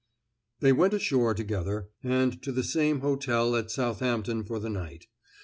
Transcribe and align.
They 0.61 0.73
went 0.73 0.95
ashore 0.95 1.35
together, 1.35 1.89
and 2.03 2.41
to 2.41 2.51
the 2.51 2.63
same 2.63 3.01
hotel 3.01 3.55
at 3.55 3.69
Southampton 3.69 4.43
for 4.45 4.57
the 4.57 4.67
night. 4.71 5.05